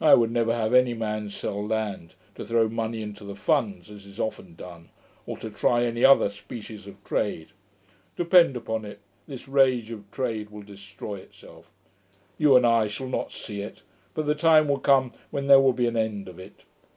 I 0.00 0.14
would 0.14 0.30
never 0.30 0.54
have 0.54 0.72
any 0.72 0.94
man 0.94 1.28
sell 1.28 1.60
land, 1.66 2.14
to 2.36 2.44
throw 2.44 2.68
money 2.68 3.02
into 3.02 3.24
the 3.24 3.34
funds, 3.34 3.90
as 3.90 4.06
is 4.06 4.20
often 4.20 4.54
done, 4.54 4.90
or 5.26 5.36
to 5.38 5.50
try 5.50 5.82
any 5.82 6.04
other 6.04 6.28
species 6.28 6.86
of 6.86 7.02
trade. 7.02 7.48
Depend 8.14 8.56
upon 8.56 8.84
it, 8.84 9.00
this 9.26 9.48
rage 9.48 9.90
of 9.90 10.08
trade 10.12 10.50
will 10.50 10.62
destroy 10.62 11.16
itself. 11.16 11.68
You 12.38 12.54
and 12.56 12.64
I 12.64 12.86
shall 12.86 13.08
not 13.08 13.32
see 13.32 13.60
it; 13.60 13.82
but 14.14 14.26
the 14.26 14.36
time 14.36 14.68
will 14.68 14.78
come 14.78 15.10
when 15.32 15.48
there 15.48 15.58
will 15.58 15.72
be 15.72 15.88
an 15.88 15.96
end 15.96 16.28
of 16.28 16.38
it. 16.38 16.62